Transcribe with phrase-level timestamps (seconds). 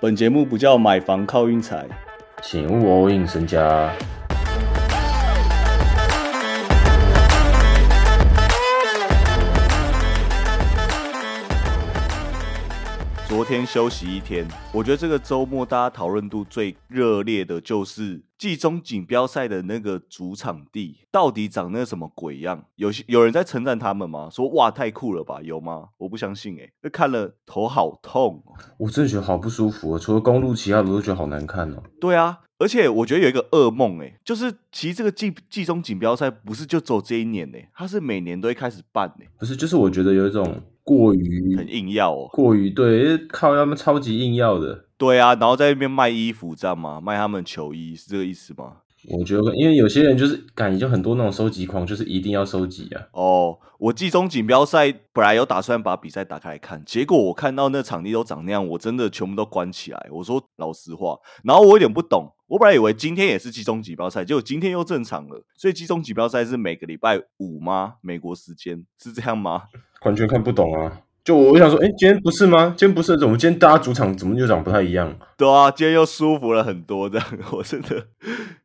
[0.00, 1.86] 本节目不叫买房靠运财，
[2.42, 3.92] 请勿 all in 身家。
[13.30, 22.64] 昨天休息一天，我觉得这个周末大家讨论度最热烈的就是季中锦标赛的那个主场地到底长那什么鬼样？
[22.74, 24.28] 有些有人在称赞他们吗？
[24.32, 25.40] 说哇太酷了吧？
[25.42, 25.90] 有吗？
[25.98, 28.58] 我不相信哎、那看了头好痛哦。
[28.76, 31.80] 我真的觉得好不舒服喔，除了公路，其他的都觉得好难看哦。
[32.00, 42.28] 对啊，而且我觉得有一个噩梦哎，就是其实这个季季中锦标赛不是就走这一年哎，它是每年都会开始办哎，不是，就是我觉得有一种过于很硬要哦。
[42.32, 44.84] 过于对，靠他们超级硬要的。
[44.98, 47.00] 对啊，然后在那边卖衣服，知道吗？
[47.00, 48.76] 卖他们球衣是这个意思吗？
[49.08, 53.02] 我觉得，因为有些人就是感觉就很多那种收集狂，就是一定要收集啊。
[53.12, 60.08] 哦，我季中锦标赛本来有打算把比赛打开来看，结果我看到那场地都长那样，我真的全部都关起来。
[60.10, 67.94] 我说老实话，然后我有点不懂，我本来以为今天也是季中锦标赛，结果今天又正常了，所以季中锦标赛是每个礼拜五吗？
[68.02, 69.62] 美国时间是这样吗？
[70.04, 71.02] 完全看不懂啊！
[71.22, 72.74] 就我想说，哎，今天不是吗？
[72.76, 75.14] 今天不是，怎么今天大家主场怎么就长不太一样？
[75.36, 78.06] 对啊，今天又舒服了很多，这样 我真的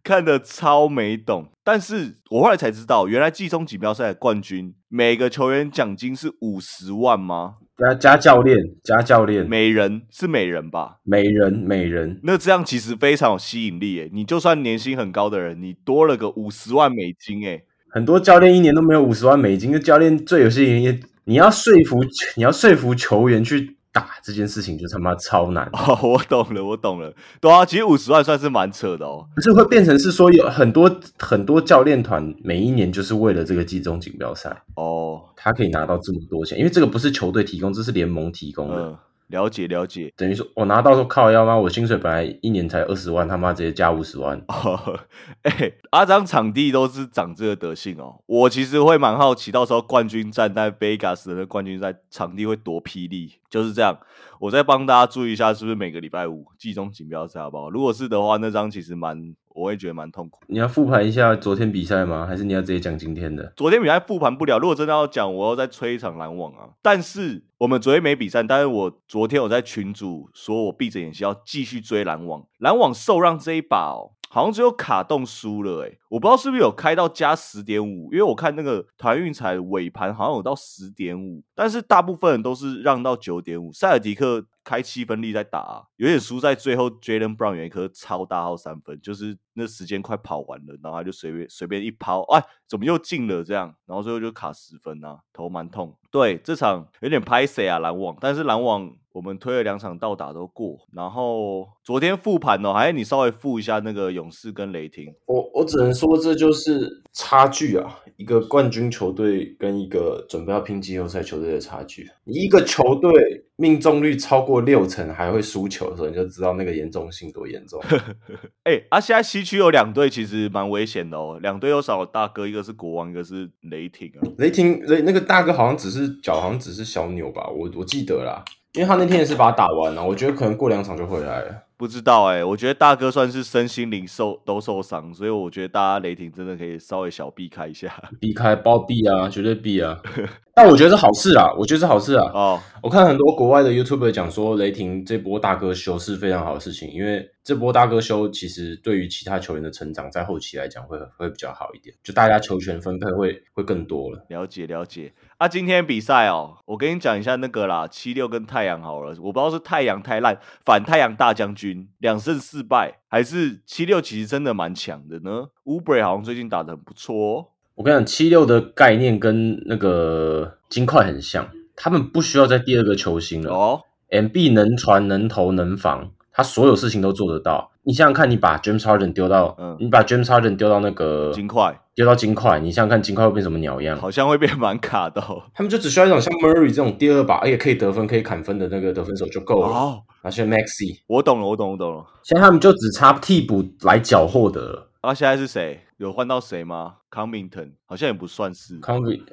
[0.03, 1.50] 看得超没懂。
[1.64, 7.56] 但是我后来才知道，原来季中锦标赛的冠军每个球员奖金是五十万吗？
[7.78, 11.00] 加加教练，加教练，每人是每人吧？
[11.03, 14.09] 每人每人，那这样其实非常有吸引力诶。
[14.14, 17.66] 你就算年薪很高的人，你多了个五十万美金诶。
[17.90, 21.00] 很多教练一年都没有五十万美金，就教练最有吸引力。
[21.26, 22.00] 你要说服
[22.38, 25.70] 你要说服球员去打这件事情，就他妈超难。
[25.73, 27.14] 哦， 我懂了，我懂了。
[27.40, 29.26] 对啊，其实五十万算是蛮扯的哦。
[29.36, 38.76] 可是会变成是说有很多很多教练团每一年就是为了这个季中锦标赛，哦，他可以拿到这么多钱，因为这个不是球队提供，这是联盟提供的。
[38.76, 40.14] 嗯，了解了解。
[40.16, 41.58] 等于说我拿到说靠腰吗？
[41.58, 44.40] 我薪水本来一年才二十万，他妈直接加五十万。
[44.48, 45.00] 哦，
[45.44, 48.22] 哎、 阿张场地都是长这个德性哦。
[48.26, 53.97] 我其实会蛮好奇，到时候冠军战在 Vegas 的冠军赛场地会多霹雳，就是这样。
[54.40, 57.69] 我再帮大家注意一下，是不是每个礼拜五季中锦标赛，好不好？
[57.69, 60.41] 如果是的话，那张其实蛮，我会觉得蛮痛苦。
[60.47, 62.25] 你要复盘一下昨天比赛吗？
[62.27, 63.53] 还是你要直接讲今天的？
[63.55, 66.69] 昨天比赛复盘不了，如果真的要讲，我要再吹一场篮网啊。
[66.81, 72.45] 但是我们昨天没比赛，但是我昨天我在群组说，我闭着眼睛要继续追篮网。
[72.59, 83.72] 篮网受让这一把哦，好像只有卡洞输了诶，我不知道是不是有开到加十点五，因为我看那个团运彩尾盘好像有到十点五，但是大部分人都是让到九点五。
[83.72, 93.74] 塞尔迪克开七分力在打、啊，有点输在最后 Jalen Brown 有一颗超大号三分，就是那时间快跑完了，然后他就随便随便一抛，哎，怎么又进了这样？
[93.86, 95.96] 然后最后就卡十分啊，头蛮痛。
[96.12, 105.14] 对，这场有点拍谁啊篮网，但是篮网我们推了两场到打都过，然后昨天复盘哦，还是你稍微复一下那个勇士跟雷霆。
[105.26, 112.09] 我我只能说这就是差距啊，一个冠军球队跟一个准备要拼季后赛球队的差距。
[112.24, 113.12] 一个球队
[113.58, 117.81] 命中率超过六成还会输球的时候，你就知道那个严重性多严重。
[118.63, 124.19] 哎、啊，现在西区有两队其实蛮危险的哦，两队有少了大哥，一个是国王，一个是雷霆啊。
[124.38, 128.43] 雷霆雷那个大哥好像只是脚好像只是小扭吧，我我记得啦，
[128.73, 131.63] 因为他那天也是把他打完了，我觉得可能过两场就回来了。
[131.77, 139.99] 不知道哎、我觉得大哥算是身心灵受都受伤，所以我觉得大家雷霆真的可以稍微小避开一下避开包庇啊，绝对避啊。
[140.55, 142.31] 但我觉得是好事啊，我觉得是好事啊。
[142.33, 142.61] 哦。
[142.81, 154.25] 我看很多国外的 YouTuber 讲说，雷霆这波大哥修是非常好的事情，因为这波大哥修其实对于其他球员的成长，在后期来讲会会比较好一点，就大家球权分配会会更多了。
[154.29, 165.47] 了解了解啊，今天比赛哦，我跟你讲一下那个啦，七六跟太阳好了，我不知道是太阳太烂，反太阳大将军两胜四败，还是七六其实真的蛮强的呢。
[165.66, 167.45] 乌布雷好像最近打的很不错哦。
[167.75, 173.52] 我跟你讲，七六的概念跟那个金块很像，他们不需要在第二个球星了。
[173.52, 177.72] 哦，M B 能传能投能防，他所有事情都做得到。
[177.84, 183.99] 你想想看，你把 James Harden 丢到，嗯你把 James Harden 丢到那个金块丢到金块，你想想看金块会变什么鸟样？
[183.99, 185.44] 好像会变蛮卡的哦。
[185.53, 189.67] 他们就只需要一种像 Murray 这种第二把，而且可以得分、可以砍分的那个得分手就够了。
[189.67, 192.05] 哦，而且 Maxi，我懂了，我懂，我懂了。
[192.23, 194.91] 现在他们就只差替补来缴获得了。
[195.05, 195.81] 啊，现在是谁？
[195.97, 196.97] 有换到谁吗？
[197.09, 198.79] 康明腾好像也不算是。
[198.79, 199.23] 康比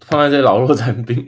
[0.00, 1.26] 放在这老弱残兵，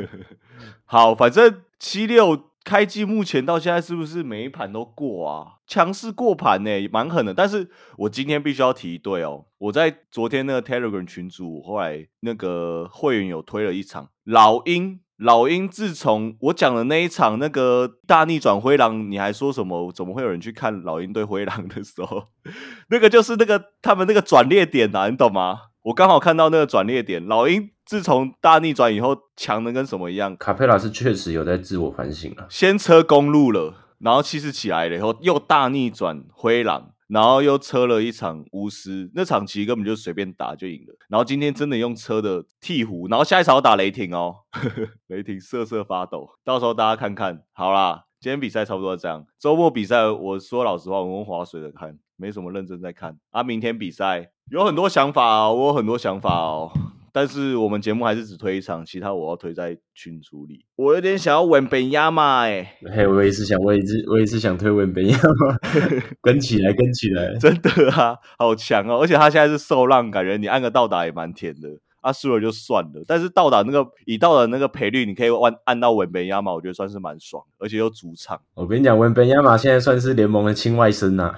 [0.84, 5.54] 好，反正七六开季目前到现在是不是每一盘都过啊？
[5.66, 7.32] 强势过盘呢、蛮狠的。
[7.34, 19.90] 但是我今天必须要提一队哦，我在昨天那个 Telegram 群组，后来那个会员有推了一场老鹰老鹰自从我讲的那一场那个大逆转灰狼，你还说什么？
[19.92, 22.24] 怎么会有人去看老鹰对灰狼的时候？
[22.90, 25.58] 那个就是那个他们那个转捩点呐，你懂吗？
[25.84, 30.36] 我刚好看到那个转捩点，老鹰自从大逆转以后，强的跟什么一样？
[30.36, 36.90] 卡佩拉是确实有在自我反省了，先车公路了，然后气势起来了以后，又大逆转灰狼。
[37.08, 40.94] 然后又车了一场巫师，那场其实根本就随便打就赢了。
[41.08, 44.34] 然后今天真的用车的鹈鹕，然后下一场打雷霆哦，
[45.08, 46.28] 雷霆瑟瑟发抖。
[46.44, 49.24] 到时候大家看看好啦，今天比赛差不多这样。
[49.38, 53.16] 周末比赛，我说老实话，我用划水的看，没什么认真在看。
[53.30, 56.72] 啊，明天比赛有很多想法哦，我有很多想法哦。
[57.16, 60.66] 但是我们节目还是只推一场，其他我要推在群组里。
[60.76, 65.56] 我有点想要稳本亚马哎，嘿，我也是想，我也是，我也是想推稳本亚马，
[66.20, 69.00] 跟起来，跟起来， 真的啊，好强哦！
[69.00, 71.70] 而且他现在是受让，感觉你按个倒打也蛮甜的。
[72.02, 78.38] 啊，输了就算了，但是倒打那个以倒的那个赔率，你可以按按到稳本亚马，我觉得算是蛮爽，而且又主场。
[78.54, 81.34] 我跟你讲，稳本亚马现在算是联盟的亲外甥呐，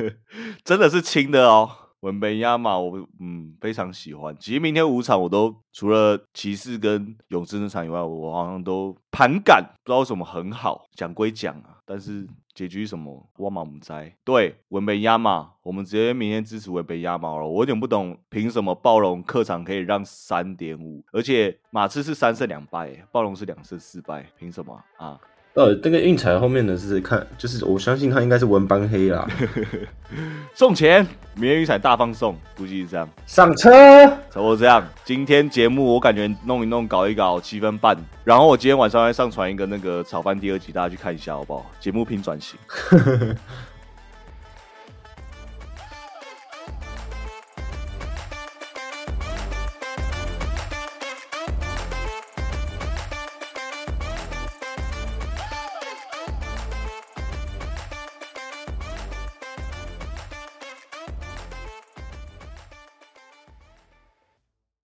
[0.64, 1.70] 真的是亲的哦。
[2.00, 4.34] 文本亚马，我嗯非常喜欢。
[4.38, 10.86] 其实明天五场我都除了骑士跟勇士那场以外，我好像都盘感，不知道为什么很好。
[10.94, 14.14] 讲归讲啊，但是结局什么，我马姆在。
[14.24, 17.46] 对，文本亚马，我们直接明天支持文本亚马了。
[17.46, 25.20] 我有点不懂，凭什么暴龙客场可以让三点五，而且马刺是三胜两败，暴龙是两胜四败，凭什么啊？
[25.54, 29.28] 呃，这个运彩后面的是看，就是我相信他应该是文班黑啦。
[30.54, 31.04] 送钱，
[31.34, 33.08] 明天运彩大放送，估计是这样。
[33.26, 33.70] 上车，
[34.08, 34.86] 差不多这样。
[35.04, 37.96] 今天节目我感觉弄一弄，搞一搞，七分半。
[38.22, 41.66] 然后我今天晚上会上传一个那个炒饭第二集，大家去看一下好不好？
[41.80, 42.56] 节目拼转型。